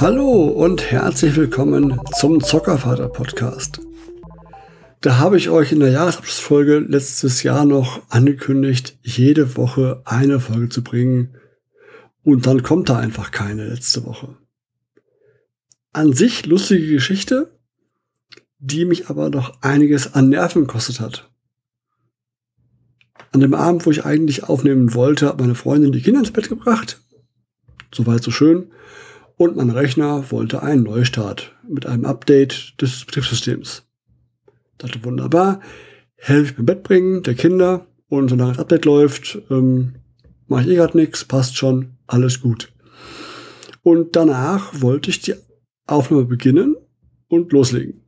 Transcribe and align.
Hallo 0.00 0.48
und 0.48 0.90
herzlich 0.90 1.36
willkommen 1.36 2.00
zum 2.18 2.42
Zockervater 2.42 3.08
Podcast. 3.08 3.80
Da 5.00 5.18
habe 5.18 5.36
ich 5.36 5.50
euch 5.50 5.70
in 5.70 5.78
der 5.78 5.92
Jahresabschlussfolge 5.92 6.80
letztes 6.80 7.44
Jahr 7.44 7.64
noch 7.64 8.02
angekündigt, 8.10 8.98
jede 9.02 9.56
Woche 9.56 10.02
eine 10.04 10.40
Folge 10.40 10.68
zu 10.68 10.82
bringen. 10.82 11.36
Und 12.24 12.46
dann 12.46 12.64
kommt 12.64 12.88
da 12.88 12.98
einfach 12.98 13.30
keine 13.30 13.68
letzte 13.68 14.04
Woche. 14.04 14.36
An 15.92 16.12
sich 16.12 16.44
lustige 16.44 16.88
Geschichte, 16.88 17.56
die 18.58 18.86
mich 18.86 19.08
aber 19.10 19.30
noch 19.30 19.62
einiges 19.62 20.12
an 20.12 20.28
Nerven 20.28 20.62
gekostet 20.62 20.98
hat. 20.98 21.30
An 23.30 23.38
dem 23.38 23.54
Abend, 23.54 23.86
wo 23.86 23.92
ich 23.92 24.04
eigentlich 24.04 24.42
aufnehmen 24.42 24.92
wollte, 24.94 25.28
hat 25.28 25.38
meine 25.38 25.54
Freundin 25.54 25.92
die 25.92 26.02
Kinder 26.02 26.18
ins 26.18 26.32
Bett 26.32 26.48
gebracht. 26.48 27.00
Soweit 27.94 28.24
so 28.24 28.32
schön. 28.32 28.72
Und 29.36 29.56
mein 29.56 29.70
Rechner 29.70 30.30
wollte 30.30 30.62
einen 30.62 30.84
Neustart 30.84 31.52
mit 31.68 31.86
einem 31.86 32.04
Update 32.04 32.80
des 32.80 33.04
Betriebssystems. 33.04 33.82
Dachte 34.78 35.04
wunderbar, 35.04 35.60
helfe 36.16 36.50
ich 36.50 36.56
beim 36.56 36.66
Bett 36.66 36.82
bringen 36.82 37.22
der 37.22 37.34
Kinder 37.34 37.86
und 38.08 38.28
solange 38.28 38.52
das 38.52 38.60
Update 38.60 38.84
läuft, 38.84 39.38
ähm, 39.50 39.96
mache 40.46 40.62
ich 40.62 40.68
eh 40.68 40.74
gerade 40.76 40.96
nichts, 40.96 41.24
passt 41.24 41.56
schon, 41.56 41.96
alles 42.06 42.40
gut. 42.40 42.72
Und 43.82 44.16
danach 44.16 44.80
wollte 44.80 45.10
ich 45.10 45.20
die 45.20 45.34
Aufnahme 45.86 46.24
beginnen 46.24 46.76
und 47.28 47.52
loslegen. 47.52 48.00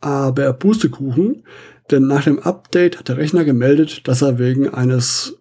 Aber 0.00 0.52
Pustekuchen, 0.52 1.44
denn 1.90 2.06
nach 2.06 2.24
dem 2.24 2.40
Update 2.40 2.98
hat 2.98 3.08
der 3.08 3.16
Rechner 3.16 3.44
gemeldet, 3.44 4.08
dass 4.08 4.22
er 4.22 4.38
wegen 4.38 4.68
eines 4.68 5.38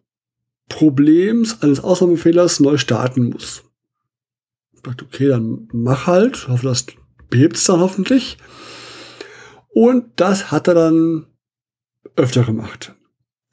Problems, 0.69 1.61
eines 1.61 1.83
Ausnahmefehlers 1.83 2.59
neu 2.59 2.77
starten 2.77 3.29
muss. 3.29 3.63
Ich 4.81 4.89
dachte, 4.89 5.05
okay, 5.05 5.27
dann 5.27 5.67
mach 5.71 6.07
halt. 6.07 6.37
Ich 6.37 6.47
hoffe, 6.47 6.65
das 6.65 6.87
behebt 7.29 7.55
es 7.55 7.65
dann 7.65 7.79
hoffentlich. 7.79 8.37
Und 9.69 10.05
das 10.15 10.51
hat 10.51 10.67
er 10.67 10.73
dann 10.73 11.27
öfter 12.15 12.43
gemacht. 12.43 12.95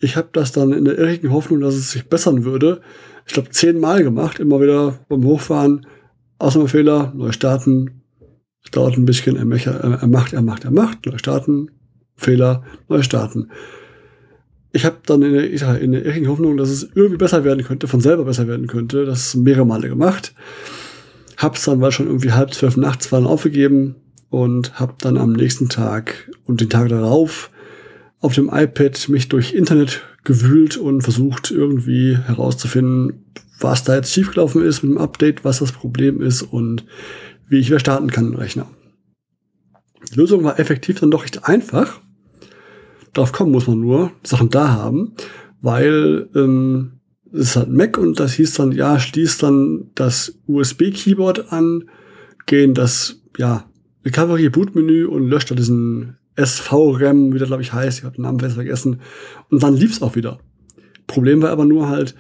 Ich 0.01 0.17
habe 0.17 0.31
das 0.33 0.53
dann 0.53 0.73
in 0.73 0.87
der 0.87 0.97
irrigen 0.99 1.31
Hoffnung, 1.31 1.61
dass 1.61 1.75
es 1.75 1.91
sich 1.91 2.09
bessern 2.09 2.45
würde. 2.45 2.81
Ich 3.27 3.35
glaube, 3.35 3.51
zehnmal 3.51 4.03
gemacht, 4.03 4.39
immer 4.39 4.61
wieder 4.61 5.05
beim 5.09 5.25
Hochfahren. 5.25 5.87
Ausnahmefehler, 6.39 7.13
neu 7.15 7.33
starten. 7.33 8.03
Es 8.65 8.71
dauert 8.71 8.97
ein 8.97 9.05
bisschen, 9.05 9.37
er, 9.37 9.67
er 9.67 10.07
macht, 10.07 10.33
er 10.33 10.43
macht, 10.43 10.65
er 10.65 10.71
macht, 10.71 11.05
neu 11.05 11.19
starten, 11.19 11.71
Fehler, 12.17 12.65
neu 12.89 13.03
starten. 13.03 13.51
Ich 14.73 14.85
habe 14.85 14.99
dann 15.05 15.23
in 15.23 15.33
der, 15.33 15.81
in 15.81 15.93
der 15.93 16.05
irrigen 16.05 16.29
Hoffnung, 16.29 16.57
dass 16.57 16.71
es 16.71 16.89
irgendwie 16.95 17.17
besser 17.17 17.45
werden 17.45 17.65
könnte, 17.65 17.89
von 17.89 18.01
selber 18.01 18.25
besser 18.25 18.47
werden 18.47 18.67
könnte, 18.67 19.05
das 19.05 19.35
mehrere 19.35 19.67
Male 19.67 19.89
gemacht. 19.89 20.35
Hab's 21.39 21.65
dann, 21.65 21.81
weil 21.81 21.93
schon 21.93 22.09
irgendwie 22.09 22.33
halb 22.33 22.53
zwölf 22.53 22.77
nachts 22.77 23.11
waren, 23.13 23.27
aufgegeben 23.27 23.95
und 24.29 24.79
hab 24.79 24.99
dann 24.99 25.17
am 25.17 25.33
nächsten 25.33 25.69
Tag 25.69 26.31
und 26.45 26.61
den 26.61 26.69
Tag 26.69 26.89
darauf 26.89 27.51
auf 28.21 28.35
dem 28.35 28.51
iPad 28.53 29.09
mich 29.09 29.29
durch 29.29 29.55
Internet 29.55 30.03
gewühlt 30.25 30.77
und 30.77 31.03
versucht 31.03 31.53
irgendwie 31.53 32.17
herauszufinden, 32.17 33.25
was 33.61 33.85
da 33.85 33.95
jetzt 33.95 34.13
schiefgelaufen 34.13 34.63
ist 34.63 34.83
mit 34.83 34.93
dem 34.93 34.99
Update, 34.99 35.45
was 35.45 35.61
das 35.61 35.73
Problem 35.73 36.21
ist 36.21 36.43
und 36.43 36.85
wie 37.49 37.59
ich 37.59 37.69
wieder 37.69 37.79
starten 37.79 38.11
kann, 38.11 38.33
den 38.33 38.37
Rechner. 38.39 38.67
Die 40.11 40.17
Lösung 40.17 40.43
war 40.43 40.59
effektiv 40.59 40.99
dann 41.01 41.13
doch 41.13 41.23
recht 41.23 41.45
einfach. 41.45 42.01
Darauf 43.13 43.33
kommen 43.33 43.53
muss 43.53 43.67
man 43.67 43.81
nur, 43.81 44.11
Sachen 44.25 44.51
da 44.51 44.69
haben, 44.69 45.15
weil 45.61 46.29
ähm, 46.35 46.98
es 47.33 47.41
ist 47.41 47.57
halt 47.57 47.71
Mac 47.71 47.99
und 47.99 48.19
das 48.19 48.35
hieß 48.35 48.55
dann, 48.55 48.73
ja, 48.73 48.99
schließt 48.99 49.43
dann 49.43 49.91
das 49.95 50.39
USB-Keyboard 50.47 51.53
an, 51.53 51.89
gehen 52.47 52.75
das, 52.75 53.23
ja, 53.37 53.69
Recovery 54.05 54.49
Boot-Menü 54.49 55.07
und 55.07 55.29
löscht 55.29 55.51
da 55.51 55.55
diesen 55.55 56.17
SVRAM, 56.43 57.33
wie 57.33 57.39
der 57.39 57.49
glaube 57.49 57.63
ich 57.63 57.73
heißt, 57.73 57.99
ich 57.99 58.05
habe 58.05 58.17
den 58.17 58.23
Namen 58.23 58.41
fest 58.41 58.55
vergessen. 58.55 59.01
Und 59.51 59.63
dann 59.63 59.75
lief's 59.75 60.03
auch 60.03 60.15
wieder. 60.15 60.39
Problem 61.07 61.43
war 61.43 61.51
aber 61.51 61.65
nur 61.65 61.89
halt, 61.89 62.15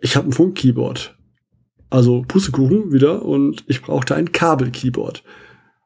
ich 0.00 0.16
habe 0.16 0.28
ein 0.28 0.32
Funk-Keyboard. 0.32 1.16
Also 1.90 2.22
Pustekuchen 2.26 2.92
wieder 2.92 3.24
und 3.24 3.64
ich 3.66 3.82
brauchte 3.82 4.14
ein 4.14 4.32
Kabel-Keyboard. 4.32 5.24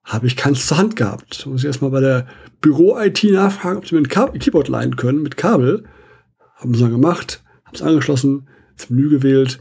Habe 0.05 0.27
ich 0.27 0.37
keins 0.37 0.67
zur 0.67 0.79
Hand 0.79 0.97
gehabt. 0.97 1.47
Muss 1.47 1.61
ich 1.61 1.67
erstmal 1.67 1.93
bei 1.93 2.01
der 2.01 2.27
Büro-IT 2.61 3.25
nachfragen, 3.25 3.79
ob 3.79 3.87
sie 3.87 3.95
mir 3.95 4.03
ein 4.03 4.39
Keyboard 4.39 4.69
leihen 4.69 4.97
können 4.97 5.23
mit 5.23 5.37
Kabel. 5.37 5.85
Haben 6.57 6.75
sie 6.75 6.81
dann 6.81 6.91
gemacht, 6.91 7.42
haben 7.73 7.77
es 7.77 7.83
angeschlossen, 7.83 8.49
das 8.77 8.91
Menü 8.91 9.09
gewählt, 9.09 9.61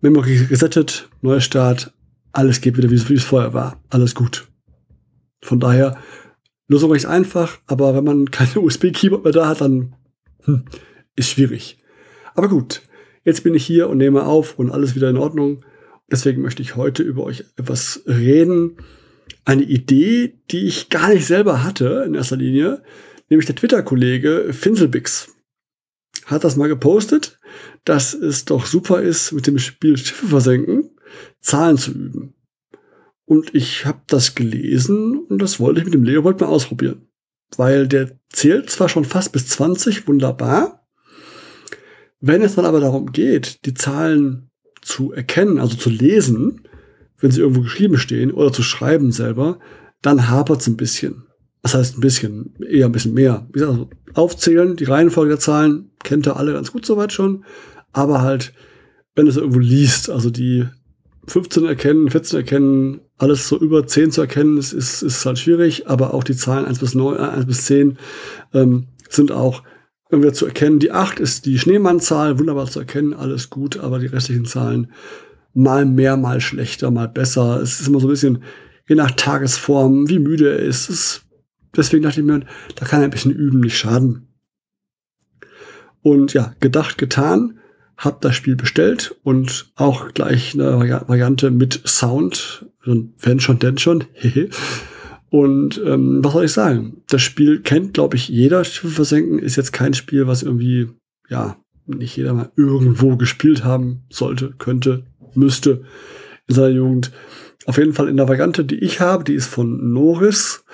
Memory 0.00 0.46
resettet, 0.50 1.08
Neustart, 1.22 1.92
alles 2.32 2.60
geht 2.60 2.76
wieder, 2.76 2.90
wie 2.90 3.14
es 3.14 3.24
vorher 3.24 3.54
war. 3.54 3.82
Alles 3.88 4.14
gut. 4.14 4.46
Von 5.42 5.60
daher, 5.60 5.98
Lösung 6.68 6.92
recht 6.92 7.06
einfach, 7.06 7.58
aber 7.66 7.94
wenn 7.94 8.04
man 8.04 8.30
keine 8.30 8.60
USB-Keyboard 8.60 9.24
mehr 9.24 9.32
da 9.32 9.48
hat, 9.48 9.60
dann 9.60 9.94
hm, 10.44 10.64
ist 11.14 11.30
schwierig. 11.30 11.78
Aber 12.34 12.48
gut, 12.48 12.82
jetzt 13.24 13.44
bin 13.44 13.54
ich 13.54 13.64
hier 13.64 13.88
und 13.88 13.98
nehme 13.98 14.26
auf 14.26 14.58
und 14.58 14.70
alles 14.70 14.94
wieder 14.94 15.08
in 15.08 15.16
Ordnung. 15.16 15.64
Deswegen 16.10 16.42
möchte 16.42 16.62
ich 16.62 16.76
heute 16.76 17.02
über 17.02 17.24
euch 17.24 17.44
etwas 17.56 18.02
reden. 18.06 18.76
Eine 19.44 19.62
Idee, 19.62 20.34
die 20.50 20.66
ich 20.66 20.88
gar 20.88 21.08
nicht 21.08 21.26
selber 21.26 21.64
hatte 21.64 22.04
in 22.06 22.14
erster 22.14 22.36
Linie, 22.36 22.82
nämlich 23.28 23.46
der 23.46 23.56
Twitter-Kollege 23.56 24.52
Finselbix 24.52 25.35
hat 26.26 26.44
das 26.44 26.56
mal 26.56 26.68
gepostet, 26.68 27.38
dass 27.84 28.12
es 28.12 28.44
doch 28.44 28.66
super 28.66 29.00
ist, 29.00 29.32
mit 29.32 29.46
dem 29.46 29.58
Spiel 29.58 29.96
Schiffe 29.96 30.26
versenken, 30.26 30.90
Zahlen 31.40 31.78
zu 31.78 31.92
üben. 31.92 32.34
Und 33.24 33.54
ich 33.54 33.86
habe 33.86 34.02
das 34.06 34.34
gelesen 34.34 35.24
und 35.28 35.40
das 35.40 35.58
wollte 35.58 35.80
ich 35.80 35.86
mit 35.86 35.94
dem 35.94 36.04
Leopold 36.04 36.40
mal 36.40 36.46
ausprobieren. 36.46 37.08
Weil 37.56 37.86
der 37.88 38.18
zählt 38.28 38.70
zwar 38.70 38.88
schon 38.88 39.04
fast 39.04 39.32
bis 39.32 39.48
20, 39.48 40.06
wunderbar. 40.06 40.86
Wenn 42.20 42.42
es 42.42 42.56
dann 42.56 42.64
aber 42.64 42.80
darum 42.80 43.12
geht, 43.12 43.64
die 43.64 43.74
Zahlen 43.74 44.50
zu 44.82 45.12
erkennen, 45.12 45.58
also 45.58 45.76
zu 45.76 45.90
lesen, 45.90 46.68
wenn 47.18 47.30
sie 47.30 47.40
irgendwo 47.40 47.62
geschrieben 47.62 47.98
stehen 47.98 48.32
oder 48.32 48.52
zu 48.52 48.62
schreiben 48.62 49.12
selber, 49.12 49.58
dann 50.02 50.28
hapert 50.28 50.60
es 50.60 50.66
ein 50.66 50.76
bisschen. 50.76 51.25
Das 51.66 51.74
heißt 51.74 51.98
ein 51.98 52.00
bisschen, 52.00 52.54
eher 52.64 52.86
ein 52.86 52.92
bisschen 52.92 53.12
mehr. 53.12 53.44
Wie 53.52 53.58
gesagt, 53.58 53.88
aufzählen, 54.14 54.76
die 54.76 54.84
Reihenfolge 54.84 55.30
der 55.30 55.40
Zahlen 55.40 55.90
kennt 56.04 56.28
ihr 56.28 56.36
alle 56.36 56.52
ganz 56.52 56.70
gut 56.70 56.86
soweit 56.86 57.12
schon. 57.12 57.44
Aber 57.92 58.22
halt, 58.22 58.52
wenn 59.16 59.26
es 59.26 59.36
irgendwo 59.36 59.58
liest, 59.58 60.08
also 60.08 60.30
die 60.30 60.66
15 61.26 61.64
erkennen, 61.64 62.08
14 62.08 62.38
erkennen, 62.38 63.00
alles 63.18 63.48
so 63.48 63.58
über 63.58 63.84
10 63.84 64.12
zu 64.12 64.20
erkennen, 64.20 64.58
ist, 64.58 64.72
ist, 64.72 65.02
ist 65.02 65.26
halt 65.26 65.40
schwierig, 65.40 65.88
aber 65.88 66.14
auch 66.14 66.22
die 66.22 66.36
Zahlen 66.36 66.66
1 66.66 66.78
bis, 66.78 66.94
9, 66.94 67.16
1 67.16 67.42
äh, 67.42 67.46
bis 67.46 67.64
10 67.64 67.98
ähm, 68.54 68.86
sind 69.08 69.32
auch 69.32 69.64
irgendwie 70.08 70.30
zu 70.30 70.46
erkennen. 70.46 70.78
Die 70.78 70.92
8 70.92 71.18
ist 71.18 71.46
die 71.46 71.58
Schneemannzahl, 71.58 72.38
wunderbar 72.38 72.66
zu 72.66 72.78
erkennen, 72.78 73.12
alles 73.12 73.50
gut, 73.50 73.76
aber 73.76 73.98
die 73.98 74.06
restlichen 74.06 74.44
Zahlen 74.44 74.92
mal 75.52 75.84
mehr, 75.84 76.16
mal 76.16 76.40
schlechter, 76.40 76.92
mal 76.92 77.08
besser. 77.08 77.60
Es 77.60 77.80
ist 77.80 77.88
immer 77.88 77.98
so 77.98 78.06
ein 78.06 78.10
bisschen, 78.10 78.44
je 78.88 78.94
nach 78.94 79.10
Tagesform, 79.10 80.08
wie 80.08 80.20
müde 80.20 80.48
er 80.48 80.60
ist. 80.60 80.88
ist 80.88 81.25
deswegen 81.76 82.02
dachte 82.02 82.20
ich 82.20 82.26
mir, 82.26 82.40
da 82.74 82.86
kann 82.86 83.02
ein 83.02 83.10
bisschen 83.10 83.32
üben 83.32 83.60
nicht 83.60 83.78
schaden. 83.78 84.28
Und 86.02 86.34
ja, 86.34 86.54
gedacht, 86.60 86.98
getan 86.98 87.58
habe 87.96 88.18
das 88.20 88.36
Spiel 88.36 88.56
bestellt 88.56 89.16
und 89.22 89.72
auch 89.74 90.12
gleich 90.12 90.54
eine 90.54 90.78
Variante 91.08 91.50
mit 91.50 91.80
Sound. 91.86 92.66
Wenn 92.84 93.40
schon, 93.40 93.58
denn 93.58 93.78
schon. 93.78 94.04
und 95.30 95.80
ähm, 95.84 96.22
was 96.22 96.32
soll 96.32 96.44
ich 96.44 96.52
sagen? 96.52 97.02
Das 97.08 97.22
Spiel 97.22 97.62
kennt, 97.62 97.94
glaube 97.94 98.16
ich, 98.16 98.28
jeder. 98.28 98.62
Schiffe 98.64 98.88
versenken 98.88 99.38
ist 99.38 99.56
jetzt 99.56 99.72
kein 99.72 99.94
Spiel, 99.94 100.26
was 100.26 100.42
irgendwie, 100.42 100.88
ja, 101.28 101.56
nicht 101.86 102.16
jeder 102.16 102.34
mal 102.34 102.52
irgendwo 102.56 103.16
gespielt 103.16 103.64
haben 103.64 104.04
sollte, 104.10 104.54
könnte, 104.58 105.04
müsste 105.34 105.82
in 106.46 106.54
seiner 106.54 106.68
Jugend. 106.68 107.12
Auf 107.64 107.78
jeden 107.78 107.92
Fall 107.92 108.08
in 108.08 108.16
der 108.16 108.28
Variante, 108.28 108.64
die 108.64 108.78
ich 108.78 109.00
habe, 109.00 109.24
die 109.24 109.34
ist 109.34 109.46
von 109.46 109.92
Norris, 109.92 110.64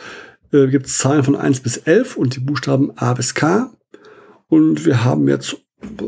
äh, 0.52 0.68
gibt 0.68 0.86
es 0.86 0.98
Zahlen 0.98 1.24
von 1.24 1.36
1 1.36 1.60
bis 1.60 1.78
11 1.78 2.16
und 2.16 2.36
die 2.36 2.40
Buchstaben 2.40 2.96
A 2.96 3.14
bis 3.14 3.34
K. 3.34 3.72
Und 4.48 4.84
wir 4.84 5.04
haben 5.04 5.28
jetzt 5.28 5.56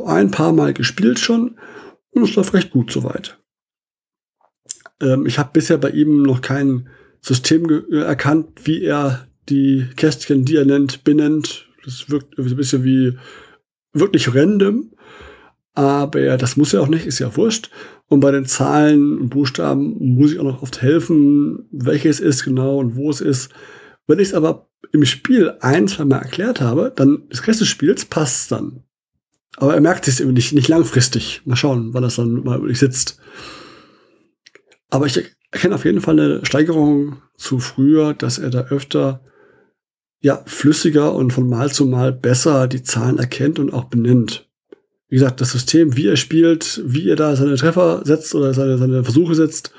ein 0.07 0.31
paar 0.31 0.53
Mal 0.53 0.75
gespielt 0.75 1.19
schon 1.19 1.59
und 2.11 2.23
es 2.23 2.35
läuft 2.37 2.55
recht 2.55 2.71
gut 2.71 2.93
soweit. 2.93 3.39
Ähm, 5.01 5.27
ich 5.27 5.39
habe 5.39 5.51
bisher 5.53 5.79
bei 5.79 5.91
ihm 5.91 6.23
noch 6.23 6.41
kein 6.41 6.89
System 7.21 7.85
äh, 7.91 7.99
erkannt, 8.01 8.61
wie 8.65 8.83
er 8.83 9.27
die 9.49 9.87
Kästchen, 9.97 10.45
die 10.45 10.57
er 10.57 10.65
nennt, 10.65 11.05
benennt. 11.05 11.69
Das 11.85 12.11
wirkt 12.11 12.39
ein 12.39 12.57
bisschen 12.57 12.85
wie 12.85 13.19
wirklich 13.93 14.35
random. 14.35 14.91
Aber 15.75 16.37
das 16.37 16.57
muss 16.57 16.73
ja 16.73 16.81
auch 16.81 16.89
nicht, 16.89 17.07
ist 17.07 17.19
ja 17.19 17.37
wurscht. 17.37 17.71
Und 18.07 18.21
bei 18.21 18.31
den 18.31 18.47
Zahlen 18.47 19.19
und 19.19 19.31
Buchstaben 19.31 20.15
muss 20.15 20.33
ich 20.33 20.39
auch 20.39 20.45
noch 20.45 20.63
oft 20.63 20.83
helfen, 20.83 21.67
welches 21.73 22.21
ist 22.21 22.45
genau 22.45 22.79
und 22.79 22.95
wo 22.95 23.11
es 23.11 23.21
ist. 23.21 23.51
Wenn 24.07 24.19
ich 24.19 24.29
es 24.29 24.35
aber 24.35 24.69
im 24.93 25.05
Spiel 25.05 25.55
ein, 25.61 25.89
zwei 25.89 26.05
Mal 26.05 26.19
erklärt 26.19 26.61
habe, 26.61 26.93
dann 26.95 27.25
das 27.31 27.47
Rest 27.47 27.61
des 27.61 27.69
Spiels 27.69 28.05
passt 28.05 28.53
dann. 28.53 28.85
Aber 29.57 29.75
er 29.75 29.81
merkt 29.81 30.09
es 30.09 30.21
eben 30.21 30.33
nicht, 30.33 30.53
nicht 30.53 30.69
langfristig. 30.69 31.43
Mal 31.45 31.57
schauen, 31.57 31.95
wann 31.95 32.03
das 32.03 32.17
dann 32.17 32.45
mal 32.45 32.61
wirklich 32.61 32.79
sitzt. 32.79 33.19
Aber 34.91 35.07
ich 35.07 35.21
erkenne 35.51 35.75
auf 35.75 35.85
jeden 35.85 36.01
Fall 36.01 36.19
eine 36.19 36.45
Steigerung 36.45 37.23
zu 37.37 37.59
früher, 37.61 38.15
dass 38.15 38.39
er 38.39 38.51
da 38.51 38.67
öfter 38.67 39.23
ja, 40.21 40.43
flüssiger 40.47 41.15
und 41.15 41.33
von 41.33 41.49
Mal 41.49 41.71
zu 41.71 41.87
Mal 41.87 42.13
besser 42.13 42.67
die 42.67 42.83
Zahlen 42.83 43.19
erkennt 43.19 43.59
und 43.59 43.73
auch 43.73 43.85
benennt. 43.85 44.49
Wie 45.09 45.17
gesagt, 45.17 45.41
das 45.41 45.53
System, 45.53 45.97
wie 45.97 46.07
er 46.07 46.17
spielt, 46.17 46.83
wie 46.85 47.09
er 47.09 47.17
da 47.17 47.37
seine 47.37 47.57
Treffer 47.57 48.03
setzt 48.05 48.35
oder 48.35 48.55
seine, 48.55 48.79
seine 48.79 49.05
Versuche 49.05 49.35
setzt, 49.35 49.73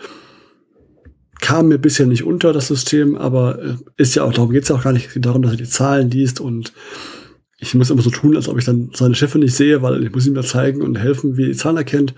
kam 1.45 1.67
mir 1.67 1.77
bisher 1.77 2.07
nicht 2.07 2.23
unter, 2.23 2.53
das 2.53 2.69
System, 2.69 3.15
aber 3.15 3.63
äh, 3.63 3.75
ist 3.97 4.15
ja 4.15 4.23
auch, 4.23 4.33
darum 4.33 4.49
geht 4.49 4.63
es 4.63 4.69
ja 4.69 4.75
auch 4.75 4.83
gar 4.83 4.93
nicht 4.93 5.09
darum, 5.23 5.43
dass 5.43 5.51
er 5.51 5.57
die 5.57 5.69
Zahlen 5.69 6.09
liest 6.09 6.41
und 6.41 6.73
ich 7.59 7.75
muss 7.75 7.91
immer 7.91 8.01
so 8.01 8.09
tun, 8.09 8.35
als 8.35 8.49
ob 8.49 8.57
ich 8.57 8.65
dann 8.65 8.89
seine 8.95 9.13
Schiffe 9.13 9.37
nicht 9.37 9.53
sehe, 9.53 9.83
weil 9.83 10.03
ich 10.03 10.11
muss 10.11 10.25
ihm 10.25 10.33
da 10.33 10.41
zeigen 10.41 10.81
und 10.81 10.97
helfen, 10.97 11.37
wie 11.37 11.43
er 11.43 11.49
die 11.49 11.55
Zahlen 11.55 11.77
erkennt. 11.77 12.15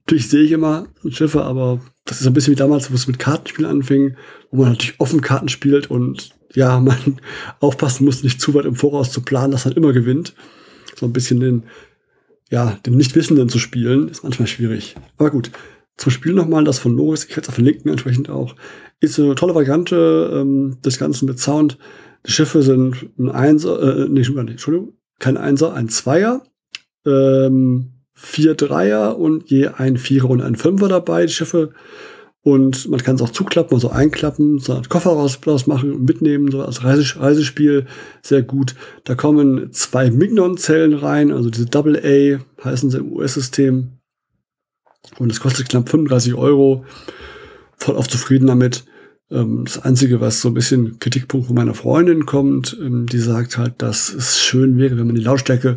Natürlich 0.00 0.28
sehe 0.28 0.42
ich 0.42 0.52
immer 0.52 0.86
Schiffe, 1.08 1.44
aber 1.44 1.80
das 2.04 2.20
ist 2.20 2.26
ein 2.26 2.34
bisschen 2.34 2.52
wie 2.52 2.58
damals, 2.58 2.90
wo 2.90 2.94
es 2.94 3.06
mit 3.06 3.18
Kartenspielen 3.18 3.70
anfing, 3.70 4.16
wo 4.50 4.58
man 4.58 4.72
natürlich 4.72 5.00
offen 5.00 5.22
Karten 5.22 5.48
spielt 5.48 5.90
und 5.90 6.34
ja, 6.52 6.78
man 6.78 7.20
aufpassen 7.60 8.04
muss, 8.04 8.22
nicht 8.22 8.38
zu 8.38 8.52
weit 8.52 8.66
im 8.66 8.74
Voraus 8.74 9.12
zu 9.12 9.22
planen, 9.22 9.52
dass 9.52 9.64
man 9.64 9.72
immer 9.72 9.94
gewinnt. 9.94 10.34
So 10.94 11.06
ein 11.06 11.14
bisschen 11.14 11.40
den, 11.40 11.62
ja, 12.50 12.78
dem 12.84 12.98
Nichtwissenden 12.98 13.48
zu 13.48 13.58
spielen, 13.58 14.08
ist 14.08 14.24
manchmal 14.24 14.46
schwierig. 14.46 14.94
Aber 15.16 15.30
gut, 15.30 15.50
zum 15.96 16.10
Spiel 16.10 16.32
nochmal 16.32 16.64
das 16.64 16.78
von 16.78 16.96
Loris, 16.96 17.24
ich 17.24 17.36
werde 17.36 17.48
es 17.48 17.54
verlinken 17.54 17.90
entsprechend 17.90 18.30
auch, 18.30 18.56
ist 19.00 19.18
eine 19.18 19.34
tolle 19.34 19.54
Variante 19.54 20.30
ähm, 20.34 20.78
des 20.84 20.98
Ganzen 20.98 21.26
mit 21.26 21.38
Sound. 21.38 21.78
Die 22.26 22.30
Schiffe 22.30 22.62
sind 22.62 23.10
ein 23.18 23.28
Einser, 23.28 24.04
äh, 24.04 24.08
nee, 24.08 24.22
Entschuldigung, 24.22 24.94
kein 25.18 25.36
Einser, 25.36 25.74
ein 25.74 25.88
Zweier, 25.88 26.42
ähm, 27.04 27.92
vier 28.14 28.54
Dreier 28.54 29.18
und 29.18 29.50
je 29.50 29.68
ein 29.68 29.96
Vierer 29.96 30.30
und 30.30 30.40
ein 30.40 30.56
Fünfer 30.56 30.88
dabei, 30.88 31.26
die 31.26 31.32
Schiffe. 31.32 31.72
Und 32.44 32.88
man 32.88 33.00
kann 33.00 33.14
es 33.14 33.22
auch 33.22 33.30
zuklappen, 33.30 33.74
also 33.76 33.90
einklappen, 33.90 34.58
so 34.58 34.74
einen 34.74 34.88
Koffer 34.88 35.10
raus 35.10 35.66
machen 35.68 35.92
und 35.92 36.04
mitnehmen, 36.04 36.50
so 36.50 36.62
als 36.62 36.82
Reise, 36.82 37.20
Reisespiel 37.20 37.86
sehr 38.20 38.42
gut. 38.42 38.74
Da 39.04 39.14
kommen 39.14 39.72
zwei 39.72 40.10
Mignon-Zellen 40.10 40.94
rein, 40.94 41.30
also 41.30 41.50
diese 41.50 41.66
Double 41.66 41.96
A 41.96 42.64
heißen 42.64 42.90
sie 42.90 42.98
im 42.98 43.12
US-System. 43.12 43.98
Und 45.18 45.30
es 45.30 45.40
kostet 45.40 45.68
knapp 45.68 45.88
35 45.88 46.34
Euro. 46.34 46.84
Voll 47.76 47.96
auf 47.96 48.08
zufrieden 48.08 48.46
damit. 48.46 48.84
Ähm, 49.30 49.64
das 49.64 49.82
Einzige, 49.82 50.20
was 50.20 50.40
so 50.40 50.48
ein 50.48 50.54
bisschen 50.54 50.98
Kritikpunkt 50.98 51.46
von 51.46 51.56
meiner 51.56 51.74
Freundin 51.74 52.26
kommt, 52.26 52.76
ähm, 52.80 53.06
die 53.06 53.18
sagt 53.18 53.58
halt, 53.58 53.82
dass 53.82 54.12
es 54.12 54.40
schön 54.40 54.78
wäre, 54.78 54.96
wenn 54.96 55.06
man 55.06 55.16
die 55.16 55.22
Lautstärke 55.22 55.76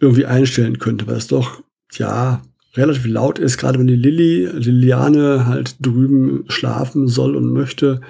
irgendwie 0.00 0.26
einstellen 0.26 0.78
könnte, 0.78 1.06
weil 1.06 1.16
es 1.16 1.28
doch, 1.28 1.62
ja, 1.92 2.42
relativ 2.76 3.06
laut 3.06 3.38
ist, 3.38 3.58
gerade 3.58 3.78
wenn 3.78 3.86
die 3.86 3.96
Lilly, 3.96 4.46
Liliane 4.46 5.46
halt 5.46 5.76
drüben 5.80 6.44
schlafen 6.48 7.06
soll 7.06 7.36
und 7.36 7.52
möchte, 7.52 8.00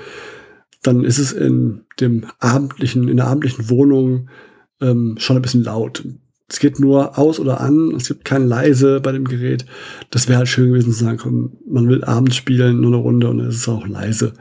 dann 0.82 1.04
ist 1.04 1.18
es 1.18 1.32
in 1.32 1.82
dem 2.00 2.26
abendlichen, 2.38 3.08
in 3.08 3.18
der 3.18 3.26
abendlichen 3.26 3.68
Wohnung 3.68 4.28
ähm, 4.80 5.16
schon 5.18 5.36
ein 5.36 5.42
bisschen 5.42 5.64
laut. 5.64 6.04
Es 6.48 6.58
geht 6.58 6.78
nur 6.78 7.18
aus 7.18 7.40
oder 7.40 7.60
an, 7.60 7.94
es 7.96 8.08
gibt 8.08 8.24
kein 8.24 8.46
leise 8.46 9.00
bei 9.00 9.12
dem 9.12 9.24
Gerät. 9.24 9.64
Das 10.10 10.28
wäre 10.28 10.38
halt 10.38 10.48
schön 10.48 10.68
gewesen 10.68 10.92
zu 10.92 11.04
sagen, 11.04 11.18
komm, 11.18 11.52
man 11.66 11.88
will 11.88 12.04
abends 12.04 12.36
spielen, 12.36 12.80
nur 12.80 12.92
eine 12.92 13.02
Runde 13.02 13.28
und 13.28 13.40
es 13.40 13.56
ist 13.56 13.68
auch 13.68 13.86
leise 13.86 14.34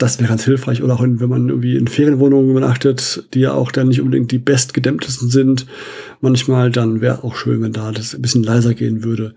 das 0.00 0.18
wäre 0.18 0.30
ganz 0.30 0.44
hilfreich. 0.44 0.82
Oder 0.82 0.94
auch 0.94 1.02
wenn 1.02 1.28
man 1.28 1.48
irgendwie 1.50 1.76
in 1.76 1.86
Ferienwohnungen 1.86 2.50
übernachtet, 2.50 3.28
die 3.34 3.40
ja 3.40 3.52
auch 3.52 3.70
dann 3.70 3.88
nicht 3.88 4.00
unbedingt 4.00 4.32
die 4.32 4.38
bestgedämmtesten 4.38 5.28
sind, 5.28 5.66
manchmal, 6.22 6.70
dann 6.70 7.02
wäre 7.02 7.22
auch 7.22 7.36
schön, 7.36 7.60
wenn 7.60 7.72
da 7.72 7.92
das 7.92 8.14
ein 8.14 8.22
bisschen 8.22 8.42
leiser 8.42 8.72
gehen 8.72 9.04
würde. 9.04 9.34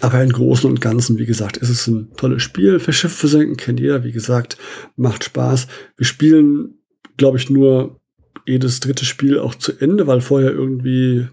Aber 0.00 0.22
im 0.22 0.30
Großen 0.30 0.70
und 0.70 0.80
Ganzen, 0.80 1.18
wie 1.18 1.26
gesagt, 1.26 1.56
ist 1.56 1.70
es 1.70 1.88
ein 1.88 2.12
tolles 2.16 2.42
Spiel. 2.42 2.78
Für 2.78 2.92
Schiff 2.92 3.12
versenken 3.12 3.56
kennt 3.56 3.80
ihr, 3.80 4.04
wie 4.04 4.12
gesagt, 4.12 4.58
macht 4.94 5.24
Spaß. 5.24 5.66
Wir 5.96 6.06
spielen, 6.06 6.78
glaube 7.16 7.38
ich, 7.38 7.50
nur 7.50 8.00
jedes 8.46 8.80
dritte 8.80 9.04
Spiel 9.04 9.38
auch 9.38 9.54
zu 9.54 9.72
Ende, 9.78 10.06
weil 10.06 10.20
vorher 10.20 10.52
irgendwie 10.52 11.26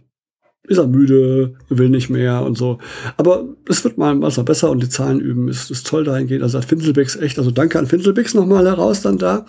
ist 0.66 0.78
er 0.78 0.88
müde, 0.88 1.56
will 1.70 1.90
nicht 1.90 2.10
mehr 2.10 2.42
und 2.42 2.58
so. 2.58 2.80
Aber 3.18 3.46
es 3.68 3.84
wird 3.84 3.98
mal 3.98 4.20
was 4.22 4.44
besser 4.46 4.72
und 4.72 4.82
die 4.82 4.90
Zahlen 4.90 5.20
üben 5.20 5.50
ist, 5.50 5.70
ist 5.70 5.86
toll 5.86 6.06
dahingehend. 6.06 6.44
Also 6.44 6.58
hat 6.58 6.66
Finselbix 6.66 7.18
echt, 7.18 7.38
also 7.38 7.52
danke 7.52 7.80
an 7.80 7.88
Finselbix 7.88 8.34
nochmal 8.34 8.66
heraus 8.66 9.02
dann 9.02 9.18
da. 9.18 9.46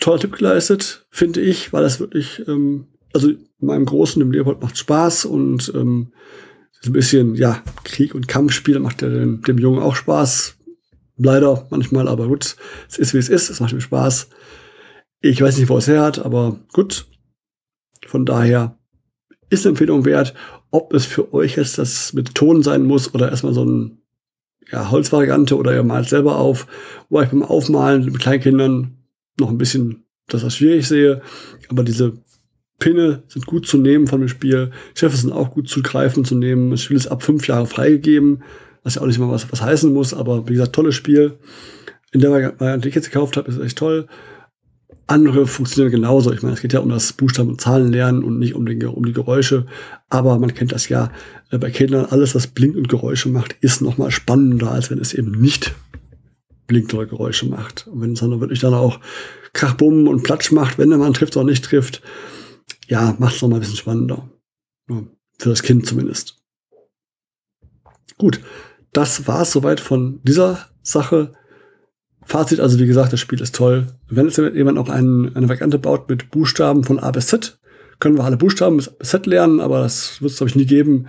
Toller 0.00 0.18
Tipp 0.18 0.36
geleistet, 0.36 1.06
finde 1.10 1.40
ich, 1.40 1.72
weil 1.72 1.82
das 1.82 2.00
wirklich, 2.00 2.46
ähm, 2.48 2.88
also 3.12 3.30
in 3.30 3.46
meinem 3.60 3.86
Großen, 3.86 4.20
dem 4.20 4.32
Leopold 4.32 4.60
macht 4.60 4.76
Spaß 4.76 5.24
und 5.24 5.72
ähm, 5.74 6.12
ein 6.84 6.92
bisschen, 6.92 7.34
ja, 7.34 7.62
Krieg 7.84 8.14
und 8.14 8.28
Kampfspiel 8.28 8.78
macht 8.78 9.02
ja 9.02 9.08
dem, 9.08 9.42
dem 9.42 9.58
Jungen 9.58 9.80
auch 9.80 9.96
Spaß. 9.96 10.56
Leider 11.16 11.66
manchmal, 11.70 12.08
aber 12.08 12.26
gut, 12.26 12.56
es 12.88 12.98
ist 12.98 13.14
wie 13.14 13.18
es 13.18 13.28
ist, 13.28 13.48
es 13.48 13.60
macht 13.60 13.72
ihm 13.72 13.80
Spaß. 13.80 14.28
Ich 15.26 15.40
weiß 15.40 15.56
nicht, 15.56 15.70
wo 15.70 15.78
es 15.78 15.88
her 15.88 16.02
hat, 16.02 16.18
aber 16.18 16.60
gut. 16.74 17.06
Von 18.06 18.26
daher 18.26 18.76
ist 19.48 19.64
Empfehlung 19.64 20.04
wert. 20.04 20.34
Ob 20.70 20.92
es 20.92 21.06
für 21.06 21.32
euch 21.32 21.56
jetzt 21.56 21.78
das 21.78 22.12
mit 22.12 22.34
Ton 22.34 22.62
sein 22.62 22.84
muss 22.84 23.14
oder 23.14 23.30
erstmal 23.30 23.54
so 23.54 23.64
ein 23.64 24.02
ja, 24.70 24.90
Holzvariante 24.90 25.56
oder 25.56 25.74
ihr 25.74 25.82
malt 25.82 26.10
selber 26.10 26.36
auf, 26.36 26.66
wo 27.08 27.22
ich 27.22 27.30
beim 27.30 27.42
Aufmalen 27.42 28.04
mit 28.04 28.18
Kleinkindern 28.18 28.98
noch 29.40 29.48
ein 29.48 29.56
bisschen 29.56 30.04
das 30.28 30.44
was 30.44 30.56
schwierig 30.56 30.86
sehe. 30.86 31.22
Aber 31.70 31.84
diese 31.84 32.12
Pinne 32.78 33.22
sind 33.28 33.46
gut 33.46 33.66
zu 33.66 33.78
nehmen 33.78 34.06
von 34.06 34.20
dem 34.20 34.28
Spiel. 34.28 34.72
Schiffe 34.94 35.16
sind 35.16 35.32
auch 35.32 35.52
gut 35.52 35.70
zu 35.70 35.80
greifen, 35.80 36.26
zu 36.26 36.34
nehmen. 36.34 36.70
Das 36.70 36.82
Spiel 36.82 36.98
ist 36.98 37.06
ab 37.06 37.22
fünf 37.22 37.46
Jahre 37.46 37.66
freigegeben, 37.66 38.42
was 38.82 38.96
ja 38.96 39.00
auch 39.00 39.06
nicht 39.06 39.18
mal 39.18 39.30
was, 39.30 39.50
was 39.50 39.62
heißen 39.62 39.90
muss, 39.90 40.12
aber 40.12 40.46
wie 40.48 40.52
gesagt, 40.52 40.74
tolles 40.74 40.94
Spiel. 40.94 41.38
In 42.12 42.20
der 42.20 42.30
Variante, 42.30 42.80
die 42.80 42.90
ich 42.90 42.94
jetzt 42.94 43.10
gekauft 43.10 43.38
habe, 43.38 43.50
ist 43.50 43.58
echt 43.58 43.78
toll 43.78 44.06
andere 45.06 45.46
funktionieren 45.46 45.92
genauso. 45.92 46.32
Ich 46.32 46.42
meine, 46.42 46.54
es 46.54 46.62
geht 46.62 46.72
ja 46.72 46.80
um 46.80 46.88
das 46.88 47.12
Buchstaben- 47.12 47.50
und 47.50 47.60
Zahlenlernen 47.60 48.24
und 48.24 48.38
nicht 48.38 48.54
um, 48.54 48.64
den, 48.66 48.84
um 48.86 49.04
die 49.04 49.12
Geräusche. 49.12 49.66
Aber 50.08 50.38
man 50.38 50.54
kennt 50.54 50.72
das 50.72 50.88
ja 50.88 51.10
äh, 51.50 51.58
bei 51.58 51.70
Kindern. 51.70 52.06
Alles, 52.06 52.34
was 52.34 52.46
blinkt 52.46 52.76
und 52.76 52.88
Geräusche 52.88 53.28
macht, 53.28 53.56
ist 53.60 53.82
noch 53.82 53.98
mal 53.98 54.10
spannender, 54.10 54.70
als 54.70 54.90
wenn 54.90 54.98
es 54.98 55.12
eben 55.12 55.32
nicht 55.32 55.74
blinkt 56.66 56.94
oder 56.94 57.06
Geräusche 57.06 57.46
macht. 57.46 57.86
Und 57.86 58.00
wenn 58.00 58.12
es 58.12 58.20
dann 58.20 58.40
wirklich 58.40 58.60
dann 58.60 58.74
auch 58.74 59.00
Krachbumm 59.52 60.08
und 60.08 60.22
Platsch 60.22 60.50
macht, 60.52 60.78
wenn 60.78 60.88
der 60.88 60.98
Mann 60.98 61.14
trifft 61.14 61.36
oder 61.36 61.46
nicht 61.46 61.64
trifft, 61.64 62.02
ja, 62.88 63.14
macht 63.18 63.36
es 63.36 63.42
noch 63.42 63.48
mal 63.48 63.56
ein 63.56 63.60
bisschen 63.60 63.76
spannender. 63.76 64.28
Für 64.86 65.48
das 65.50 65.62
Kind 65.62 65.86
zumindest. 65.86 66.36
Gut, 68.18 68.40
das 68.92 69.26
war 69.26 69.42
es 69.42 69.52
soweit 69.52 69.80
von 69.80 70.20
dieser 70.22 70.68
Sache. 70.82 71.32
Fazit 72.26 72.60
also, 72.60 72.78
wie 72.78 72.86
gesagt, 72.86 73.12
das 73.12 73.20
Spiel 73.20 73.40
ist 73.40 73.54
toll. 73.54 73.86
Wenn 74.08 74.26
jetzt 74.26 74.38
jemand 74.38 74.78
auch 74.78 74.88
einen, 74.88 75.34
eine 75.36 75.48
Variante 75.48 75.78
baut 75.78 76.08
mit 76.08 76.30
Buchstaben 76.30 76.84
von 76.84 76.98
A 76.98 77.10
bis 77.10 77.26
Z, 77.26 77.58
können 78.00 78.16
wir 78.16 78.24
alle 78.24 78.36
Buchstaben 78.36 78.76
bis 78.76 78.90
Z 79.02 79.26
lernen, 79.26 79.60
aber 79.60 79.80
das 79.80 80.20
wird 80.20 80.32
es, 80.32 80.38
glaube 80.38 80.50
ich, 80.50 80.56
nie 80.56 80.66
geben. 80.66 81.06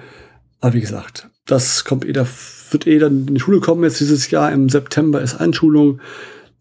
Aber 0.60 0.74
wie 0.74 0.82
gesagt, 0.82 1.30
das 1.46 1.86
kommt 1.86 2.06
eh, 2.06 2.14
da 2.14 2.28
wird 2.72 2.88
eh 2.88 3.00
dann 3.00 3.28
in 3.28 3.36
die 3.36 3.40
Schule 3.40 3.60
kommen 3.60 3.84
jetzt 3.84 4.00
dieses 4.00 4.30
Jahr. 4.32 4.52
Im 4.52 4.70
September 4.70 5.22
ist 5.22 5.36
Einschulung, 5.36 6.02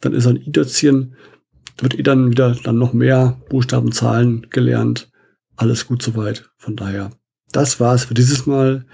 dann 0.01 0.13
ist 0.13 0.27
ein 0.27 0.37
I-Dötzchen. 0.37 1.17
Da 1.77 1.85
wird 1.85 1.99
eh 1.99 2.03
dann 2.03 2.31
wieder 2.31 2.57
dann 2.63 2.79
noch 2.79 2.93
mehr 2.93 3.41
Buchstabenzahlen 3.49 4.49
gelernt. 4.51 5.11
Alles 5.57 5.87
gut 5.87 6.03
soweit. 6.03 6.51
Von 6.57 6.77
daher, 6.77 7.11
das 7.51 7.81
war's 7.81 8.05
für 8.05 8.15
dieses 8.15 8.47
Mal. 8.47 8.87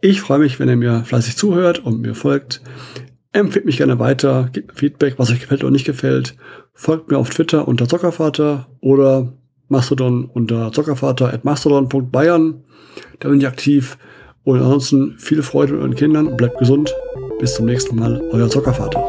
Ich 0.00 0.20
freue 0.20 0.38
mich, 0.38 0.58
wenn 0.58 0.68
ihr 0.68 0.76
mir 0.76 1.04
fleißig 1.04 1.36
zuhört 1.36 1.80
und 1.80 2.00
mir 2.00 2.14
folgt. 2.14 2.62
Empfehlt 3.32 3.64
mich 3.64 3.76
gerne 3.76 3.98
weiter, 4.00 4.48
gebt 4.52 4.68
mir 4.68 4.74
Feedback, 4.74 5.14
was 5.18 5.30
euch 5.30 5.40
gefällt 5.40 5.62
oder 5.62 5.70
nicht 5.70 5.86
gefällt. 5.86 6.34
Folgt 6.74 7.10
mir 7.10 7.18
auf 7.18 7.30
Twitter 7.30 7.68
unter 7.68 7.88
Zockervater 7.88 8.66
oder 8.80 9.32
Mastodon 9.68 10.24
unter 10.24 10.72
zockervater.mastodon.bayern. 10.72 12.64
Da 13.20 13.28
bin 13.28 13.38
ich 13.38 13.46
aktiv. 13.46 13.98
Und 14.42 14.58
ansonsten 14.58 15.16
viel 15.18 15.42
Freude 15.42 15.74
mit 15.74 15.82
euren 15.82 15.94
Kindern 15.94 16.26
und 16.26 16.36
bleibt 16.36 16.58
gesund. 16.58 16.92
Bis 17.38 17.54
zum 17.54 17.66
nächsten 17.66 17.94
Mal, 17.96 18.20
euer 18.32 18.48
Zockervater. 18.48 19.08